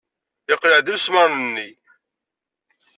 Yeqleɛ-d 0.49 0.87
imesmaṛen-nni. 0.89 1.69